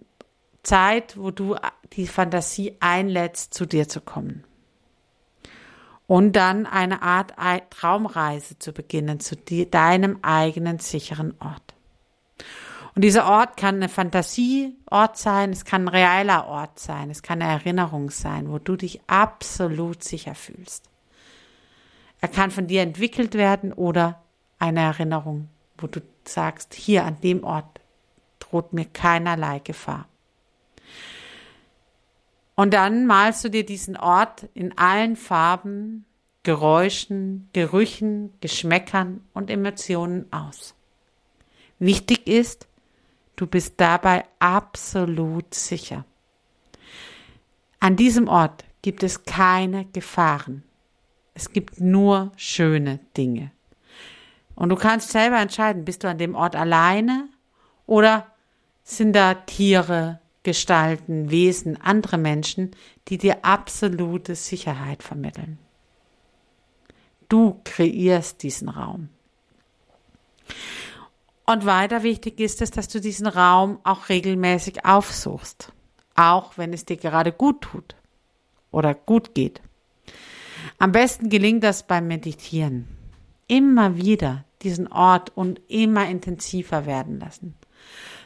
Zeit, 0.62 1.16
wo 1.18 1.32
du 1.32 1.56
die 1.94 2.06
Fantasie 2.06 2.76
einlädst, 2.82 3.54
zu 3.54 3.66
dir 3.66 3.88
zu 3.88 4.02
kommen. 4.02 4.44
Und 6.06 6.34
dann 6.34 6.66
eine 6.66 7.02
Art 7.02 7.34
Traumreise 7.70 8.60
zu 8.60 8.74
beginnen 8.74 9.22
zu 9.22 9.38
deinem 9.38 10.20
eigenen 10.22 10.80
sicheren 10.80 11.34
Ort. 11.40 11.63
Und 12.96 13.02
dieser 13.02 13.26
Ort 13.26 13.58
kann 13.58 13.76
eine 13.76 13.90
Fantasieort 13.90 15.18
sein, 15.18 15.52
es 15.52 15.66
kann 15.66 15.86
ein 15.86 15.88
realer 15.88 16.48
Ort 16.48 16.78
sein, 16.78 17.10
es 17.10 17.24
kann 17.24 17.42
eine 17.42 17.52
Erinnerung 17.52 18.12
sein, 18.12 18.52
wo 18.52 18.60
du 18.60 18.76
dich 18.76 19.02
absolut 19.08 20.04
sicher 20.04 20.36
fühlst. 20.36 20.90
Er 22.22 22.30
kann 22.30 22.52
von 22.52 22.68
dir 22.68 22.84
entwickelt 22.84 23.34
werden 23.34 23.74
oder 23.74 24.22
eine 24.60 24.82
Erinnerung, 24.82 25.50
wo 25.78 25.88
du 25.88 26.02
sagst, 26.24 26.74
hier 26.74 27.04
an 27.04 27.20
dem 27.22 27.44
Ort 27.44 27.82
droht 28.40 28.74
mir 28.74 28.86
keinerlei 28.86 29.60
Gefahr. 29.60 30.08
Und 32.56 32.74
dann 32.74 33.08
malst 33.08 33.44
du 33.44 33.50
dir 33.50 33.66
diesen 33.66 33.98
Ort 33.98 34.48
in 34.54 34.78
allen 34.78 35.16
Farben, 35.16 36.06
Geräuschen, 36.44 37.50
Gerüchen, 37.54 38.34
Geschmäckern 38.42 39.22
und 39.34 39.50
Emotionen 39.50 40.32
aus. 40.32 40.76
Wichtig 41.80 42.28
ist, 42.28 42.68
Du 43.36 43.48
bist 43.48 43.74
dabei 43.78 44.26
absolut 44.40 45.54
sicher. 45.54 46.06
An 47.80 47.96
diesem 47.96 48.28
Ort 48.28 48.64
gibt 48.82 49.04
es 49.04 49.24
keine 49.24 49.86
Gefahren. 49.86 50.64
Es 51.34 51.52
gibt 51.52 51.82
nur 51.82 52.32
schöne 52.36 53.00
Dinge. 53.18 53.52
Und 54.56 54.70
du 54.70 54.76
kannst 54.76 55.10
selber 55.10 55.40
entscheiden, 55.40 55.84
bist 55.84 56.04
du 56.04 56.10
an 56.10 56.20
dem 56.20 56.36
Ort 56.36 56.56
alleine 56.56 57.28
oder 57.88 58.28
sind 58.84 59.14
da 59.14 59.34
Tiere, 59.34 60.20
Gestalten, 60.44 61.32
Wesen, 61.32 61.82
andere 61.82 62.18
Menschen, 62.18 62.72
die 63.08 63.18
dir 63.18 63.44
absolute 63.44 64.36
Sicherheit 64.36 65.02
vermitteln. 65.02 65.58
Du 67.30 67.60
kreierst 67.64 68.44
diesen 68.44 68.70
Raum. 68.70 69.10
Und 71.46 71.66
weiter 71.66 72.04
wichtig 72.04 72.40
ist 72.40 72.62
es, 72.62 72.72
dass 72.72 72.88
du 72.88 73.02
diesen 73.02 73.28
Raum 73.28 73.80
auch 73.84 74.10
regelmäßig 74.10 74.86
aufsuchst, 74.86 75.74
auch 76.16 76.58
wenn 76.58 76.72
es 76.72 76.86
dir 76.86 76.98
gerade 76.98 77.32
gut 77.32 77.62
tut 77.62 77.96
oder 78.72 78.94
gut 78.94 79.36
geht. 79.36 79.62
Am 80.80 80.92
besten 80.92 81.30
gelingt 81.30 81.64
das 81.64 81.84
beim 81.84 82.08
Meditieren. 82.08 82.88
Immer 83.48 83.98
wieder 83.98 84.46
diesen 84.62 84.88
Ort 84.88 85.32
und 85.36 85.60
immer 85.68 86.08
intensiver 86.08 86.86
werden 86.86 87.20
lassen. 87.20 87.56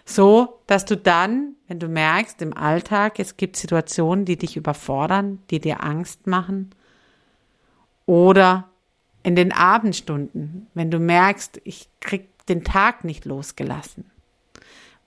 So, 0.05 0.59
dass 0.67 0.85
du 0.85 0.95
dann, 0.95 1.55
wenn 1.67 1.79
du 1.79 1.87
merkst 1.87 2.41
im 2.41 2.55
Alltag, 2.55 3.19
es 3.19 3.35
gibt 3.35 3.57
Situationen, 3.57 4.25
die 4.25 4.37
dich 4.37 4.55
überfordern, 4.55 5.39
die 5.49 5.59
dir 5.59 5.83
Angst 5.83 6.27
machen, 6.27 6.69
oder 8.05 8.69
in 9.23 9.35
den 9.35 9.51
Abendstunden, 9.51 10.67
wenn 10.73 10.89
du 10.91 10.99
merkst, 10.99 11.59
ich 11.65 11.89
krieg 11.99 12.29
den 12.49 12.63
Tag 12.63 13.03
nicht 13.03 13.25
losgelassen, 13.25 14.11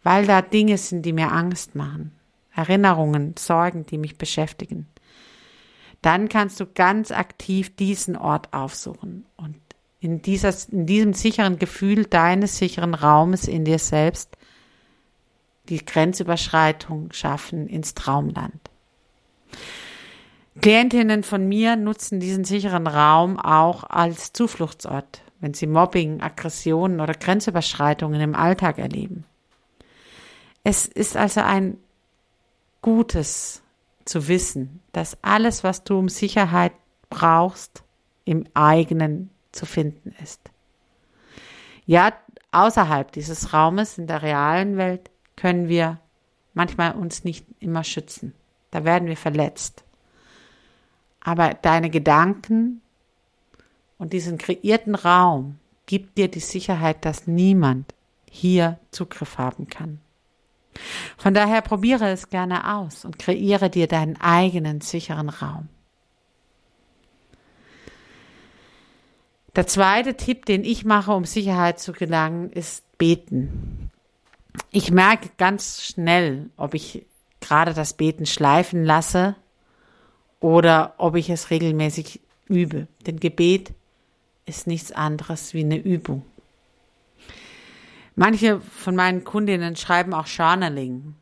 weil 0.03 0.27
da 0.27 0.43
Dinge 0.43 0.79
sind, 0.79 1.03
die 1.03 1.13
mir 1.13 1.33
Angst 1.33 1.75
machen, 1.75 2.13
Erinnerungen, 2.55 3.35
Sorgen, 3.39 3.87
die 3.87 3.99
mich 3.99 4.19
beschäftigen. 4.19 4.89
Dann 6.03 6.29
kannst 6.29 6.61
du 6.61 6.67
ganz 6.67 7.11
aktiv 7.11 7.75
diesen 7.77 8.17
Ort 8.17 8.53
aufsuchen 8.53 9.27
und 9.37 9.57
in, 10.01 10.23
dieser, 10.23 10.55
in 10.73 10.87
diesem 10.87 11.13
sicheren 11.13 11.59
Gefühl 11.59 12.07
deines 12.07 12.57
sicheren 12.57 12.95
Raumes 12.95 13.47
in 13.47 13.65
dir 13.65 13.79
selbst 13.79 14.37
die 15.69 15.85
Grenzüberschreitung 15.85 17.13
schaffen 17.13 17.69
ins 17.69 17.95
Traumland. 17.95 18.71
Klientinnen 20.61 21.23
von 21.23 21.49
mir 21.49 21.77
nutzen 21.77 22.19
diesen 22.19 22.45
sicheren 22.45 22.87
Raum 22.87 23.39
auch 23.39 23.85
als 23.85 24.33
Zufluchtsort 24.33 25.23
wenn 25.41 25.55
sie 25.55 25.67
Mobbing, 25.67 26.21
Aggressionen 26.21 27.01
oder 27.01 27.15
Grenzüberschreitungen 27.15 28.21
im 28.21 28.35
Alltag 28.35 28.79
erleben. 28.79 29.25
Es 30.63 30.87
ist 30.87 31.17
also 31.17 31.41
ein 31.41 31.79
Gutes 32.83 33.63
zu 34.05 34.29
wissen, 34.29 34.83
dass 34.93 35.17
alles, 35.23 35.65
was 35.65 35.85
du 35.85 35.99
um 35.99 36.09
Sicherheit 36.09 36.73
brauchst, 37.09 37.83
im 38.25 38.47
eigenen 38.55 39.31
zu 39.53 39.67
finden 39.67 40.15
ist. 40.23 40.41
Ja, 41.87 42.13
außerhalb 42.53 43.11
dieses 43.13 43.53
Raumes 43.53 43.99
in 43.99 44.07
der 44.07 44.23
realen 44.23 44.77
Welt 44.77 45.11
können 45.37 45.69
wir 45.69 45.99
manchmal 46.55 46.93
uns 46.93 47.25
nicht 47.25 47.47
immer 47.59 47.85
schützen. 47.85 48.35
Da 48.71 48.85
werden 48.85 49.09
wir 49.09 49.17
verletzt. 49.17 49.85
Aber 51.21 51.55
deine 51.55 51.91
Gedanken 51.91 52.83
und 54.00 54.14
diesen 54.14 54.38
kreierten 54.38 54.95
Raum 54.95 55.59
gibt 55.85 56.16
dir 56.16 56.28
die 56.28 56.40
Sicherheit, 56.40 57.04
dass 57.04 57.26
niemand 57.26 57.95
hier 58.28 58.78
Zugriff 58.90 59.37
haben 59.37 59.69
kann. 59.69 60.00
Von 61.19 61.35
daher 61.35 61.61
probiere 61.61 62.09
es 62.09 62.30
gerne 62.30 62.76
aus 62.76 63.04
und 63.04 63.19
kreiere 63.19 63.69
dir 63.69 63.87
deinen 63.88 64.19
eigenen 64.19 64.80
sicheren 64.80 65.28
Raum. 65.28 65.69
Der 69.54 69.66
zweite 69.66 70.16
Tipp, 70.16 70.47
den 70.47 70.64
ich 70.64 70.85
mache, 70.85 71.12
um 71.12 71.25
Sicherheit 71.26 71.78
zu 71.78 71.92
gelangen, 71.92 72.50
ist 72.50 72.85
beten. 72.97 73.90
Ich 74.71 74.90
merke 74.90 75.28
ganz 75.37 75.83
schnell, 75.83 76.49
ob 76.57 76.73
ich 76.73 77.04
gerade 77.40 77.75
das 77.75 77.95
Beten 77.95 78.25
schleifen 78.25 78.83
lasse 78.85 79.37
oder 80.38 80.95
ob 80.97 81.16
ich 81.16 81.28
es 81.28 81.50
regelmäßig 81.50 82.21
übe. 82.47 82.87
Denn 83.07 83.21
Gebet 83.21 83.75
ist 84.50 84.66
nichts 84.66 84.92
anderes 84.92 85.54
wie 85.54 85.64
eine 85.64 85.78
Übung. 85.78 86.25
Manche 88.16 88.61
von 88.61 88.97
meinen 88.97 89.25
Kundinnen 89.25 89.76
schreiben 89.76 90.12
auch 90.12 90.26
Journaling 90.26 91.14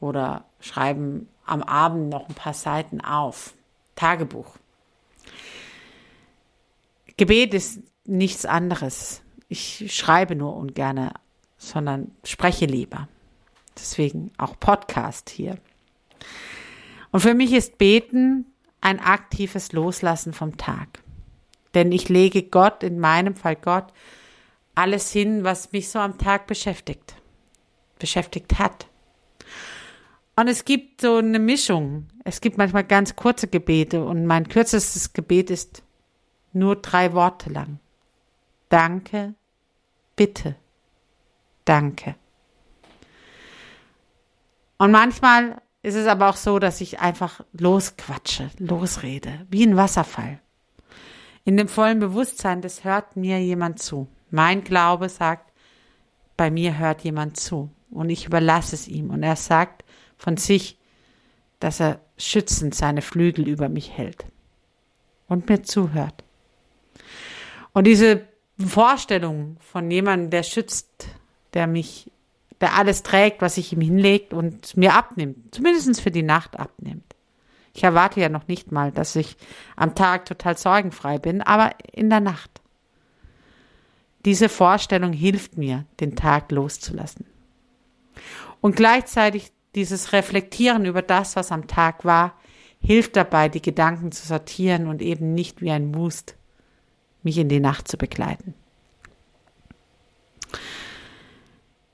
oder 0.00 0.46
schreiben 0.60 1.28
am 1.44 1.62
Abend 1.62 2.08
noch 2.08 2.28
ein 2.28 2.34
paar 2.34 2.54
Seiten 2.54 3.00
auf. 3.00 3.54
Tagebuch. 3.96 4.56
Gebet 7.16 7.52
ist 7.52 7.80
nichts 8.06 8.46
anderes. 8.46 9.22
Ich 9.48 9.92
schreibe 9.94 10.36
nur 10.36 10.56
ungerne, 10.56 11.12
sondern 11.56 12.12
spreche 12.22 12.66
lieber. 12.66 13.08
Deswegen 13.76 14.30
auch 14.38 14.58
Podcast 14.58 15.30
hier. 15.30 15.58
Und 17.10 17.20
für 17.20 17.34
mich 17.34 17.52
ist 17.52 17.78
Beten 17.78 18.46
ein 18.80 19.00
aktives 19.00 19.72
Loslassen 19.72 20.32
vom 20.32 20.56
Tag. 20.56 21.02
Denn 21.74 21.92
ich 21.92 22.08
lege 22.08 22.42
Gott, 22.42 22.82
in 22.82 22.98
meinem 22.98 23.36
Fall 23.36 23.56
Gott, 23.56 23.92
alles 24.74 25.10
hin, 25.10 25.44
was 25.44 25.72
mich 25.72 25.90
so 25.90 25.98
am 25.98 26.18
Tag 26.18 26.46
beschäftigt, 26.46 27.14
beschäftigt 27.98 28.58
hat. 28.58 28.86
Und 30.36 30.46
es 30.46 30.64
gibt 30.64 31.00
so 31.00 31.16
eine 31.16 31.40
Mischung. 31.40 32.06
Es 32.22 32.40
gibt 32.40 32.58
manchmal 32.58 32.84
ganz 32.84 33.16
kurze 33.16 33.48
Gebete 33.48 34.04
und 34.04 34.24
mein 34.24 34.48
kürzestes 34.48 35.12
Gebet 35.12 35.50
ist 35.50 35.82
nur 36.52 36.76
drei 36.76 37.12
Worte 37.12 37.50
lang. 37.50 37.80
Danke, 38.68 39.34
bitte, 40.14 40.54
danke. 41.64 42.14
Und 44.78 44.92
manchmal 44.92 45.60
ist 45.82 45.96
es 45.96 46.06
aber 46.06 46.28
auch 46.28 46.36
so, 46.36 46.58
dass 46.60 46.80
ich 46.80 47.00
einfach 47.00 47.44
losquatsche, 47.52 48.50
losrede, 48.58 49.46
wie 49.50 49.66
ein 49.66 49.76
Wasserfall. 49.76 50.40
In 51.48 51.56
dem 51.56 51.68
vollen 51.68 51.98
Bewusstsein, 51.98 52.60
das 52.60 52.84
hört 52.84 53.16
mir 53.16 53.40
jemand 53.40 53.78
zu. 53.78 54.06
Mein 54.30 54.64
Glaube 54.64 55.08
sagt, 55.08 55.50
bei 56.36 56.50
mir 56.50 56.76
hört 56.76 57.04
jemand 57.04 57.38
zu 57.38 57.70
und 57.90 58.10
ich 58.10 58.26
überlasse 58.26 58.74
es 58.74 58.86
ihm. 58.86 59.08
Und 59.08 59.22
er 59.22 59.34
sagt 59.34 59.82
von 60.18 60.36
sich, 60.36 60.76
dass 61.58 61.80
er 61.80 62.00
schützend 62.18 62.74
seine 62.74 63.00
Flügel 63.00 63.48
über 63.48 63.70
mich 63.70 63.96
hält 63.96 64.26
und 65.26 65.48
mir 65.48 65.62
zuhört. 65.62 66.22
Und 67.72 67.86
diese 67.86 68.28
Vorstellung 68.58 69.56
von 69.60 69.90
jemandem, 69.90 70.28
der 70.28 70.42
schützt, 70.42 71.08
der 71.54 71.66
mich, 71.66 72.10
der 72.60 72.74
alles 72.74 73.02
trägt, 73.02 73.40
was 73.40 73.56
ich 73.56 73.72
ihm 73.72 73.80
hinlegt 73.80 74.34
und 74.34 74.76
mir 74.76 74.92
abnimmt, 74.92 75.54
zumindest 75.54 76.02
für 76.02 76.10
die 76.10 76.22
Nacht 76.22 76.60
abnimmt. 76.60 77.14
Ich 77.78 77.84
erwarte 77.84 78.20
ja 78.20 78.28
noch 78.28 78.48
nicht 78.48 78.72
mal, 78.72 78.90
dass 78.90 79.14
ich 79.14 79.36
am 79.76 79.94
Tag 79.94 80.24
total 80.24 80.58
sorgenfrei 80.58 81.20
bin, 81.20 81.42
aber 81.42 81.70
in 81.92 82.10
der 82.10 82.18
Nacht. 82.18 82.60
Diese 84.24 84.48
Vorstellung 84.48 85.12
hilft 85.12 85.56
mir, 85.56 85.84
den 86.00 86.16
Tag 86.16 86.50
loszulassen. 86.50 87.24
Und 88.60 88.74
gleichzeitig 88.74 89.52
dieses 89.76 90.12
Reflektieren 90.12 90.86
über 90.86 91.02
das, 91.02 91.36
was 91.36 91.52
am 91.52 91.68
Tag 91.68 92.04
war, 92.04 92.34
hilft 92.80 93.14
dabei, 93.14 93.48
die 93.48 93.62
Gedanken 93.62 94.10
zu 94.10 94.26
sortieren 94.26 94.88
und 94.88 95.00
eben 95.00 95.34
nicht 95.34 95.62
wie 95.62 95.70
ein 95.70 95.94
Wust 95.94 96.34
mich 97.22 97.38
in 97.38 97.48
die 97.48 97.60
Nacht 97.60 97.86
zu 97.86 97.96
begleiten. 97.96 98.54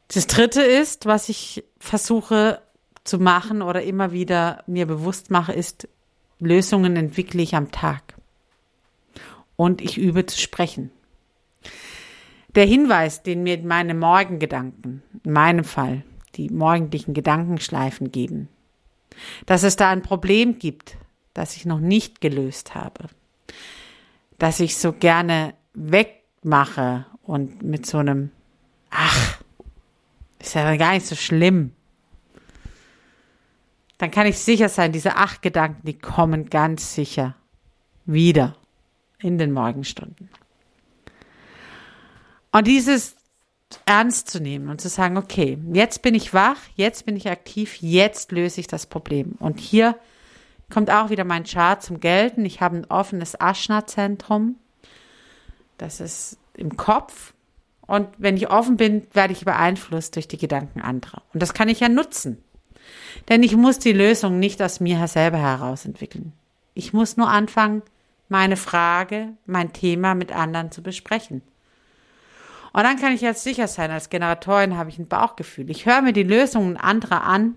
Das 0.08 0.26
dritte 0.28 0.62
ist, 0.62 1.04
was 1.04 1.28
ich 1.28 1.62
versuche 1.78 2.62
zu 3.04 3.18
machen 3.18 3.62
oder 3.62 3.82
immer 3.82 4.12
wieder 4.12 4.64
mir 4.66 4.86
bewusst 4.86 5.30
mache, 5.30 5.52
ist, 5.52 5.88
Lösungen 6.40 6.96
entwickle 6.96 7.42
ich 7.42 7.54
am 7.54 7.70
Tag. 7.70 8.14
Und 9.56 9.80
ich 9.80 9.98
übe 9.98 10.26
zu 10.26 10.40
sprechen. 10.40 10.90
Der 12.54 12.66
Hinweis, 12.66 13.22
den 13.22 13.42
mir 13.42 13.58
meine 13.58 13.94
Morgengedanken, 13.94 15.02
in 15.22 15.32
meinem 15.32 15.64
Fall 15.64 16.02
die 16.36 16.50
morgendlichen 16.50 17.14
Gedankenschleifen 17.14 18.10
geben, 18.10 18.48
dass 19.46 19.62
es 19.62 19.76
da 19.76 19.90
ein 19.90 20.02
Problem 20.02 20.58
gibt, 20.58 20.96
das 21.34 21.56
ich 21.56 21.66
noch 21.66 21.80
nicht 21.80 22.20
gelöst 22.20 22.74
habe, 22.74 23.06
dass 24.38 24.60
ich 24.60 24.76
so 24.76 24.92
gerne 24.92 25.54
wegmache 25.74 27.06
und 27.22 27.62
mit 27.62 27.86
so 27.86 27.98
einem, 27.98 28.30
ach, 28.90 29.40
ist 30.38 30.54
ja 30.54 30.76
gar 30.76 30.94
nicht 30.94 31.06
so 31.06 31.16
schlimm. 31.16 31.72
Dann 33.98 34.10
kann 34.10 34.26
ich 34.26 34.38
sicher 34.38 34.68
sein, 34.68 34.92
diese 34.92 35.16
acht 35.16 35.42
Gedanken, 35.42 35.86
die 35.86 35.98
kommen 35.98 36.50
ganz 36.50 36.94
sicher 36.94 37.36
wieder 38.06 38.56
in 39.18 39.38
den 39.38 39.52
Morgenstunden. 39.52 40.28
Und 42.52 42.66
dieses 42.66 43.16
ernst 43.86 44.30
zu 44.30 44.40
nehmen 44.40 44.68
und 44.68 44.80
zu 44.80 44.88
sagen, 44.88 45.16
okay, 45.16 45.58
jetzt 45.72 46.02
bin 46.02 46.14
ich 46.14 46.34
wach, 46.34 46.58
jetzt 46.76 47.06
bin 47.06 47.16
ich 47.16 47.28
aktiv, 47.28 47.76
jetzt 47.80 48.32
löse 48.32 48.60
ich 48.60 48.66
das 48.66 48.86
Problem. 48.86 49.32
Und 49.38 49.58
hier 49.58 49.96
kommt 50.70 50.90
auch 50.90 51.10
wieder 51.10 51.24
mein 51.24 51.44
Chart 51.44 51.82
zum 51.82 52.00
Gelten. 52.00 52.44
Ich 52.44 52.60
habe 52.60 52.76
ein 52.76 52.90
offenes 52.90 53.40
Aschna-Zentrum. 53.40 54.56
Das 55.78 56.00
ist 56.00 56.38
im 56.54 56.76
Kopf. 56.76 57.34
Und 57.86 58.08
wenn 58.18 58.36
ich 58.36 58.50
offen 58.50 58.76
bin, 58.76 59.06
werde 59.12 59.32
ich 59.32 59.44
beeinflusst 59.44 60.16
durch 60.16 60.28
die 60.28 60.38
Gedanken 60.38 60.80
anderer. 60.80 61.22
Und 61.32 61.42
das 61.42 61.52
kann 61.54 61.68
ich 61.68 61.80
ja 61.80 61.88
nutzen. 61.88 62.42
Denn 63.28 63.42
ich 63.42 63.56
muss 63.56 63.78
die 63.78 63.92
Lösung 63.92 64.38
nicht 64.38 64.60
aus 64.62 64.80
mir 64.80 65.06
selber 65.08 65.38
heraus 65.38 65.84
entwickeln. 65.84 66.32
Ich 66.74 66.92
muss 66.92 67.16
nur 67.16 67.28
anfangen, 67.28 67.82
meine 68.28 68.56
Frage, 68.56 69.32
mein 69.46 69.72
Thema 69.72 70.14
mit 70.14 70.32
anderen 70.32 70.70
zu 70.70 70.82
besprechen. 70.82 71.42
Und 72.72 72.82
dann 72.82 72.98
kann 72.98 73.12
ich 73.12 73.20
jetzt 73.20 73.44
sicher 73.44 73.68
sein, 73.68 73.92
als 73.92 74.10
Generatorin 74.10 74.76
habe 74.76 74.90
ich 74.90 74.98
ein 74.98 75.06
Bauchgefühl. 75.06 75.70
Ich 75.70 75.86
höre 75.86 76.02
mir 76.02 76.12
die 76.12 76.24
Lösungen 76.24 76.76
anderer 76.76 77.22
an 77.22 77.54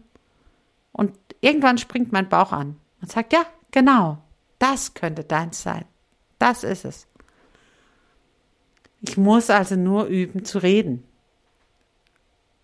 und 0.92 1.14
irgendwann 1.42 1.80
springt 1.80 2.12
mein 2.12 2.30
Bauch 2.30 2.52
an 2.52 2.78
und 3.02 3.12
sagt, 3.12 3.34
ja, 3.34 3.46
genau, 3.72 4.20
das 4.60 4.94
könnte 4.94 5.24
deins 5.24 5.64
sein. 5.64 5.86
Das 6.38 6.64
ist 6.64 6.86
es. 6.86 7.08
Ich 9.02 9.18
muss 9.18 9.50
also 9.50 9.76
nur 9.76 10.06
üben 10.06 10.46
zu 10.46 10.60
reden. 10.60 11.04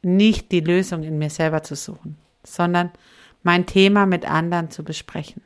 Nicht 0.04 0.52
die 0.52 0.60
Lösung 0.60 1.04
in 1.04 1.18
mir 1.18 1.30
selber 1.30 1.64
zu 1.64 1.76
suchen, 1.76 2.18
sondern 2.44 2.92
mein 3.44 3.66
Thema 3.66 4.06
mit 4.06 4.26
anderen 4.26 4.72
zu 4.72 4.84
besprechen. 4.84 5.42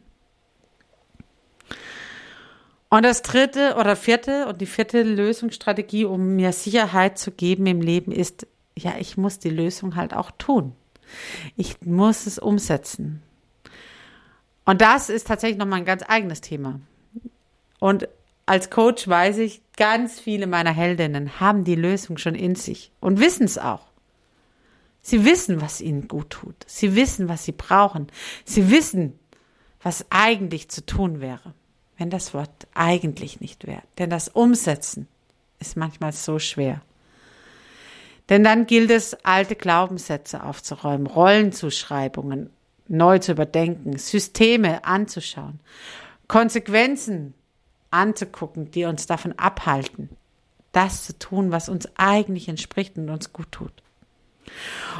Und 2.90 3.04
das 3.04 3.22
dritte 3.22 3.76
oder 3.78 3.96
vierte 3.96 4.48
und 4.48 4.62
die 4.62 4.66
vierte 4.66 5.04
Lösungsstrategie, 5.04 6.06
um 6.06 6.36
mir 6.36 6.54
Sicherheit 6.54 7.18
zu 7.18 7.32
geben 7.32 7.66
im 7.66 7.82
Leben, 7.82 8.12
ist, 8.12 8.48
ja, 8.78 8.94
ich 8.98 9.18
muss 9.18 9.40
die 9.40 9.50
Lösung 9.50 9.96
halt 9.96 10.14
auch 10.14 10.32
tun. 10.38 10.74
Ich 11.56 11.82
muss 11.82 12.26
es 12.28 12.40
umsetzen. 12.40 13.22
Und 14.64 14.82
das 14.82 15.10
ist 15.10 15.28
tatsächlich 15.28 15.58
nochmal 15.58 15.80
ein 15.80 15.86
ganz 15.86 16.04
eigenes 16.08 16.42
Thema. 16.42 16.80
Und 17.80 18.08
als 18.46 18.70
Coach 18.70 19.08
weiß 19.08 19.40
ich, 19.40 19.62
ganz 19.76 20.20
viele 20.20 20.48
meiner 20.48 20.72
Heldinnen 20.72 21.40
haben 21.40 21.64
die 21.66 21.76
Lösung 21.76 22.18
schon 22.18 22.36
in 22.36 22.56
sich 22.56 22.92
und 23.02 23.20
wissen 23.20 23.46
es 23.46 23.58
auch. 23.58 23.87
Sie 25.08 25.24
wissen, 25.24 25.62
was 25.62 25.80
ihnen 25.80 26.10
gut 26.10 26.32
tut. 26.32 26.66
Sie 26.68 26.94
wissen, 26.94 27.30
was 27.30 27.46
sie 27.46 27.54
brauchen. 27.54 28.08
Sie 28.44 28.70
wissen, 28.70 29.18
was 29.82 30.06
eigentlich 30.10 30.68
zu 30.68 30.86
tun 30.86 31.22
wäre, 31.22 31.54
wenn 31.98 32.10
das 32.10 32.34
Wort 32.34 32.68
eigentlich 32.74 33.40
nicht 33.40 33.66
wäre. 33.66 33.84
Denn 34.00 34.10
das 34.10 34.28
Umsetzen 34.28 35.08
ist 35.60 35.78
manchmal 35.78 36.12
so 36.12 36.40
schwer. 36.40 36.82
Denn 38.28 38.44
dann 38.44 38.66
gilt 38.66 38.92
es, 38.92 39.14
alte 39.24 39.56
Glaubenssätze 39.56 40.44
aufzuräumen, 40.44 41.08
Rollenzuschreibungen 41.08 42.50
neu 42.90 43.20
zu 43.20 43.32
überdenken, 43.32 43.98
Systeme 43.98 44.84
anzuschauen, 44.84 45.62
Konsequenzen 46.28 47.34
anzugucken, 47.92 48.72
die 48.72 48.84
uns 48.84 49.08
davon 49.08 49.32
abhalten, 49.40 50.10
das 50.74 51.06
zu 51.06 51.18
tun, 51.18 51.50
was 51.50 51.70
uns 51.70 51.88
eigentlich 51.96 52.50
entspricht 52.50 52.98
und 52.98 53.10
uns 53.10 53.32
gut 53.32 53.54
tut. 53.54 53.72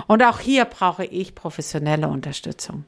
Und 0.08 0.24
auch 0.24 0.40
hier 0.40 0.66
brauche 0.66 1.06
ich 1.06 1.36
professionelle 1.36 2.08
Unterstützung. 2.08 2.86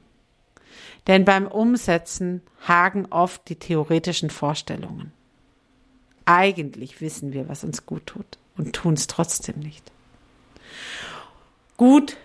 Denn 1.06 1.24
beim 1.24 1.46
Umsetzen 1.46 2.42
hagen 2.66 3.06
oft 3.10 3.48
die 3.48 3.56
theoretischen 3.56 4.30
Vorstellungen. 4.30 5.12
eigentlich 6.26 7.00
wissen 7.00 7.32
wir, 7.32 7.48
was 7.48 7.64
uns 7.64 7.86
gut 7.86 8.06
tut 8.06 8.38
und 8.56 8.72
tun 8.72 8.94
es 8.94 9.08
trotzdem 9.08 9.58
nicht. 9.58 9.90
Gut, 11.76 12.16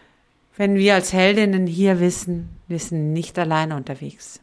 wenn 0.57 0.75
wir 0.75 0.93
als 0.93 1.11
Heldinnen 1.11 1.65
hier 1.65 1.99
wissen, 1.99 2.49
wir 2.67 2.77
sind 2.77 3.13
nicht 3.13 3.39
alleine 3.39 3.75
unterwegs. 3.75 4.41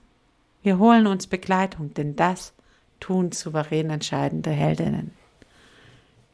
Wir 0.63 0.79
holen 0.79 1.07
uns 1.07 1.27
Begleitung, 1.27 1.95
denn 1.95 2.17
das 2.17 2.55
tun 2.99 3.31
souverän 3.31 3.91
entscheidende 3.91 4.51
Heldinnen. 4.51 5.13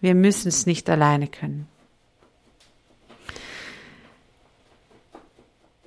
Wir 0.01 0.15
müssen 0.15 0.49
es 0.49 0.65
nicht 0.65 0.89
alleine 0.89 1.27
können. 1.27 1.67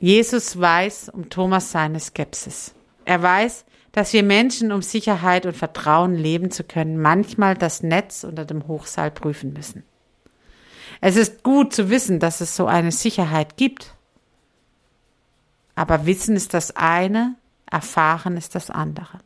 Jesus 0.02 0.60
weiß 0.60 1.10
um 1.10 1.30
Thomas 1.30 1.72
seine 1.72 2.00
Skepsis. 2.00 2.74
Er 3.06 3.22
weiß, 3.22 3.66
dass 3.92 4.14
wir 4.14 4.24
Menschen, 4.24 4.72
um 4.72 4.82
Sicherheit 4.82 5.46
und 5.46 5.56
Vertrauen 5.56 6.16
leben 6.16 6.50
zu 6.50 6.64
können, 6.64 7.00
manchmal 7.00 7.56
das 7.56 7.84
Netz 7.84 8.24
unter 8.24 8.44
dem 8.46 8.68
Hochseil 8.68 9.12
prüfen 9.12 9.54
müssen. 9.54 9.84
Es 11.02 11.18
ist 11.18 11.44
gut 11.44 11.72
zu 11.72 11.92
wissen, 11.92 12.20
dass 12.20 12.42
es 12.42 12.56
so 12.56 12.66
eine 12.66 12.92
Sicherheit 12.92 13.58
gibt. 13.58 13.96
Aber 15.76 16.08
Wissen 16.08 16.36
ist 16.36 16.56
das 16.56 16.76
eine, 16.76 17.36
Erfahren 17.70 18.38
ist 18.38 18.56
das 18.56 18.72
andere. 18.72 19.20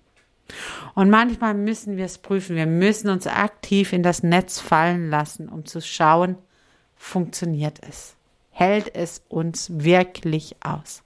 Und 0.94 1.10
manchmal 1.10 1.54
müssen 1.54 1.96
wir 1.96 2.06
es 2.06 2.18
prüfen. 2.18 2.58
Wir 2.58 2.68
müssen 2.68 3.10
uns 3.10 3.28
aktiv 3.28 3.94
in 3.94 4.04
das 4.04 4.24
Netz 4.24 4.60
fallen 4.60 5.10
lassen, 5.10 5.48
um 5.48 5.66
zu 5.66 5.82
schauen, 5.82 6.38
funktioniert 6.98 7.80
es? 7.88 8.14
Hält 8.58 8.96
es 8.96 9.22
uns 9.28 9.68
wirklich 9.70 10.56
aus? 10.63 11.04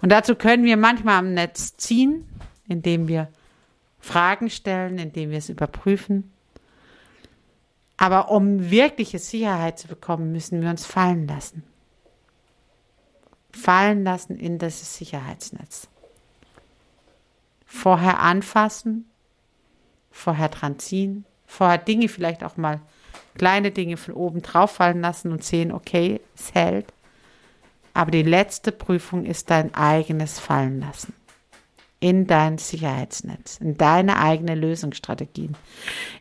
Und 0.00 0.12
dazu 0.12 0.36
können 0.36 0.62
wir 0.62 0.76
manchmal 0.76 1.18
am 1.18 1.34
Netz 1.34 1.76
ziehen, 1.76 2.24
indem 2.68 3.08
wir 3.08 3.26
Fragen 3.98 4.48
stellen, 4.48 4.98
indem 4.98 5.30
wir 5.30 5.38
es 5.38 5.48
überprüfen. 5.48 6.32
Aber 7.96 8.30
um 8.30 8.70
wirkliche 8.70 9.18
Sicherheit 9.18 9.80
zu 9.80 9.88
bekommen, 9.88 10.30
müssen 10.30 10.62
wir 10.62 10.70
uns 10.70 10.86
fallen 10.86 11.26
lassen. 11.26 11.64
Fallen 13.50 14.04
lassen 14.04 14.38
in 14.38 14.60
das 14.60 14.94
Sicherheitsnetz. 14.94 15.88
Vorher 17.66 18.20
anfassen, 18.20 19.10
vorher 20.12 20.48
dran 20.48 20.78
ziehen, 20.78 21.24
vorher 21.44 21.78
Dinge 21.78 22.08
vielleicht 22.08 22.44
auch 22.44 22.56
mal 22.56 22.82
kleine 23.38 23.70
Dinge 23.70 23.96
von 23.96 24.14
oben 24.14 24.42
drauf 24.42 24.72
fallen 24.72 25.00
lassen 25.00 25.32
und 25.32 25.42
sehen, 25.42 25.72
okay, 25.72 26.20
es 26.34 26.54
hält. 26.54 26.92
Aber 27.94 28.10
die 28.10 28.22
letzte 28.22 28.70
Prüfung 28.70 29.24
ist 29.24 29.50
dein 29.50 29.74
eigenes 29.74 30.38
Fallen 30.38 30.80
lassen. 30.80 31.14
In 32.00 32.26
dein 32.26 32.58
Sicherheitsnetz, 32.58 33.56
in 33.56 33.76
deine 33.76 34.20
eigene 34.20 34.54
Lösungsstrategien, 34.54 35.56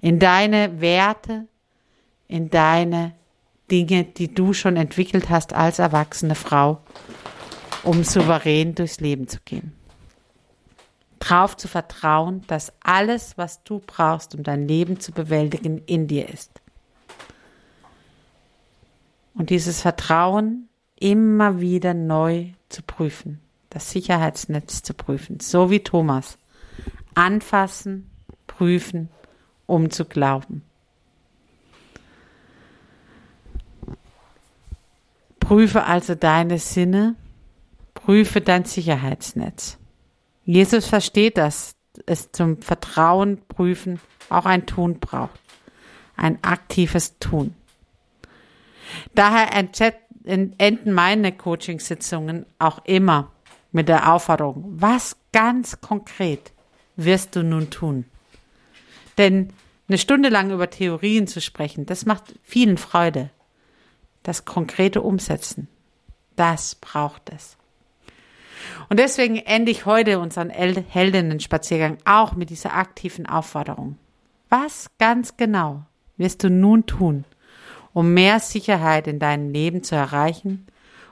in 0.02 0.18
deine 0.18 0.82
Werte, 0.82 1.48
in 2.28 2.50
deine 2.50 3.14
Dinge, 3.70 4.06
die 4.06 4.34
du 4.34 4.54
schon 4.54 4.76
entwickelt 4.76 5.30
hast 5.30 5.54
als 5.54 5.78
erwachsene 5.78 6.36
Frau, 6.36 6.82
um 7.84 8.04
souverän 8.04 8.74
durchs 8.74 9.00
Leben 9.00 9.28
zu 9.28 9.40
gehen. 9.46 9.74
Darauf 11.20 11.58
zu 11.58 11.68
vertrauen, 11.68 12.44
dass 12.48 12.74
alles, 12.82 13.38
was 13.38 13.64
du 13.64 13.80
brauchst, 13.86 14.36
um 14.36 14.44
dein 14.44 14.68
Leben 14.68 15.00
zu 15.00 15.12
bewältigen, 15.12 15.84
in 15.86 16.08
dir 16.08 16.30
ist. 16.30 16.62
Und 19.38 19.52
dieses 19.52 19.82
Vertrauen 19.82 20.68
immer 21.00 21.60
wieder 21.60 21.94
neu 21.94 22.48
zu 22.70 22.82
prüfen, 22.82 23.40
das 23.70 23.92
Sicherheitsnetz 23.92 24.82
zu 24.82 24.94
prüfen, 24.94 25.40
so 25.40 25.70
wie 25.70 25.80
Thomas. 25.80 26.38
Anfassen, 27.14 28.10
prüfen, 28.48 29.10
um 29.66 29.90
zu 29.90 30.06
glauben. 30.06 30.64
Prüfe 35.40 35.84
also 35.84 36.16
deine 36.16 36.60
Sinne, 36.60 37.16
prüfe 37.94 38.42
dein 38.42 38.66
Sicherheitsnetz. 38.66 39.78
Jesus 40.46 40.88
versteht, 40.88 41.38
dass 41.38 41.76
es 42.06 42.32
zum 42.32 42.62
Vertrauen 42.62 43.42
prüfen 43.48 44.00
auch 44.30 44.46
ein 44.46 44.66
Tun 44.66 45.00
braucht. 45.00 45.40
Ein 46.16 46.44
aktives 46.44 47.18
Tun. 47.20 47.54
Daher 49.16 49.50
enden 49.54 50.94
meine 50.94 51.32
Coachingsitzungen 51.32 52.46
auch 52.60 52.84
immer 52.86 53.32
mit 53.72 53.90
der 53.90 54.14
Aufforderung, 54.14 54.64
was 54.68 55.18
ganz 55.32 55.82
konkret 55.82 56.52
wirst 56.96 57.36
du 57.36 57.44
nun 57.44 57.70
tun? 57.70 58.06
Denn 59.18 59.54
eine 59.88 59.98
Stunde 59.98 60.30
lang 60.30 60.52
über 60.52 60.70
Theorien 60.70 61.28
zu 61.28 61.42
sprechen, 61.42 61.86
das 61.86 62.06
macht 62.06 62.36
vielen 62.44 62.78
Freude. 62.78 63.30
Das 64.24 64.44
konkrete 64.46 65.02
Umsetzen, 65.02 65.70
das 66.36 66.76
braucht 66.76 67.32
es. 67.34 67.56
Und 68.90 69.00
deswegen 69.00 69.38
ende 69.38 69.72
ich 69.72 69.86
heute 69.86 70.20
unseren 70.20 70.50
Heldinnen-Spaziergang 70.50 71.98
auch 72.04 72.36
mit 72.36 72.50
dieser 72.50 72.74
aktiven 72.76 73.26
Aufforderung. 73.26 73.98
Was 74.50 74.90
ganz 74.98 75.38
genau 75.38 75.86
wirst 76.18 76.44
du 76.44 76.50
nun 76.50 76.86
tun, 76.86 77.24
um 77.98 78.14
mehr 78.14 78.40
Sicherheit 78.40 79.08
in 79.08 79.18
deinem 79.18 79.50
Leben 79.50 79.82
zu 79.82 79.96
erreichen 79.96 80.68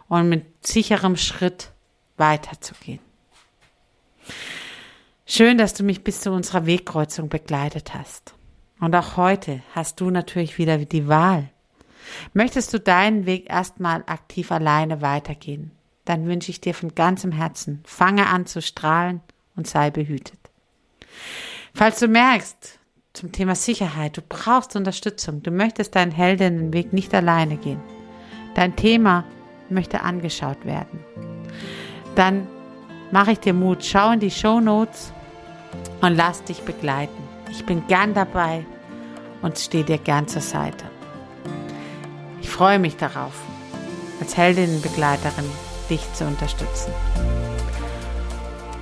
und 0.08 0.30
mit 0.30 0.68
sicherem 0.68 1.16
Schritt 1.16 1.72
weiterzugehen. 2.16 3.00
Schön, 5.26 5.58
dass 5.58 5.74
du 5.74 5.82
mich 5.82 6.04
bis 6.04 6.22
zu 6.22 6.30
unserer 6.30 6.68
Wegkreuzung 6.68 7.28
begleitet 7.28 7.96
hast. 7.96 8.36
Und 8.80 8.96
auch 8.96 9.18
heute 9.18 9.64
hast 9.74 10.00
du 10.00 10.12
natürlich 10.12 10.60
wieder 10.60 10.78
die 10.78 11.08
Wahl. 11.08 11.50
Möchtest 12.34 12.72
du 12.72 12.80
deinen 12.80 13.26
Weg 13.26 13.50
erstmal 13.50 14.04
aktiv 14.06 14.52
alleine 14.52 15.02
weitergehen, 15.02 15.72
dann 16.04 16.28
wünsche 16.28 16.52
ich 16.52 16.62
dir 16.62 16.76
von 16.76 16.94
ganzem 16.94 17.32
Herzen, 17.32 17.82
fange 17.88 18.28
an 18.28 18.46
zu 18.46 18.62
strahlen 18.62 19.22
und 19.56 19.66
sei 19.66 19.90
behütet. 19.90 20.52
Falls 21.74 21.98
du 21.98 22.08
merkst, 22.08 22.78
zum 23.16 23.32
Thema 23.32 23.56
Sicherheit. 23.56 24.18
Du 24.18 24.22
brauchst 24.28 24.76
Unterstützung. 24.76 25.42
Du 25.42 25.52
möchtest 25.52 25.96
deinen 25.96 26.12
Heldinnenweg 26.12 26.94
nicht 26.94 27.14
alleine 27.14 27.58
gehen. 27.58 27.82
Dein 28.56 28.76
Thema 28.76 29.24
möchte 29.70 30.02
angeschaut 30.02 30.66
werden. 30.66 31.00
Dann 32.16 32.48
mache 33.12 33.32
ich 33.32 33.40
dir 33.40 33.54
Mut. 33.54 33.84
Schau 33.84 34.12
in 34.12 34.20
die 34.20 34.32
Show 34.32 34.60
Notes 34.60 35.12
und 36.02 36.16
lass 36.16 36.44
dich 36.44 36.62
begleiten. 36.62 37.24
Ich 37.50 37.66
bin 37.66 37.88
gern 37.88 38.14
dabei 38.14 38.66
und 39.42 39.58
stehe 39.58 39.84
dir 39.84 39.98
gern 39.98 40.28
zur 40.28 40.42
Seite. 40.42 40.86
Ich 42.42 42.50
freue 42.50 42.80
mich 42.80 42.96
darauf, 42.98 43.34
als 44.20 44.38
Heldinnenbegleiterin 44.38 45.46
dich 45.90 46.02
zu 46.14 46.26
unterstützen. 46.26 46.92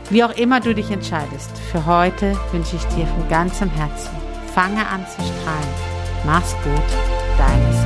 Wie 0.09 0.23
auch 0.23 0.35
immer 0.37 0.59
du 0.59 0.75
dich 0.75 0.91
entscheidest, 0.91 1.57
für 1.71 1.85
heute 1.85 2.37
wünsche 2.51 2.75
ich 2.75 2.83
dir 2.95 3.07
von 3.07 3.27
ganzem 3.29 3.69
Herzen 3.69 4.22
Fange 4.53 4.87
an 4.87 5.05
zu 5.07 5.21
strahlen. 5.21 5.73
Mach's 6.25 6.53
gut, 6.63 6.83
deine 7.37 7.82